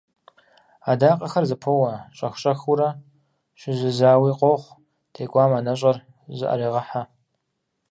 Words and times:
Адакъэхэр 0.91 1.45
зэпоуэ, 1.49 1.93
щӀэх-щӀэхыурэ 2.17 2.89
щызэзауи 3.59 4.31
къохъу, 4.39 4.75
текӀуам 5.13 5.51
анэщӀэр 5.57 5.97
зыӀэрегъэхьэ. 6.37 7.01